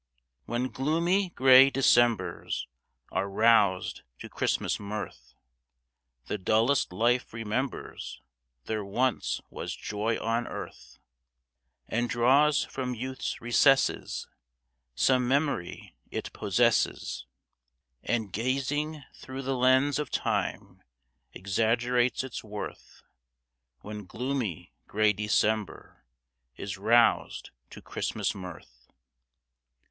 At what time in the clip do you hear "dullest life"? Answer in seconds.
6.39-7.31